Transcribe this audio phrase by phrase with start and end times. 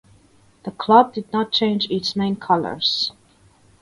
[0.63, 3.11] The club did not change its main colors.